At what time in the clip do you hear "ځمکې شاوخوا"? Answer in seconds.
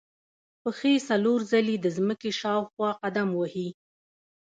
1.97-2.89